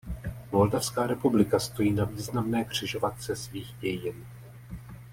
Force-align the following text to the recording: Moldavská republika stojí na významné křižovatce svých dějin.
Moldavská 0.51 1.07
republika 1.07 1.59
stojí 1.59 1.91
na 1.91 2.05
významné 2.05 2.63
křižovatce 2.65 3.35
svých 3.35 3.73
dějin. 3.79 4.25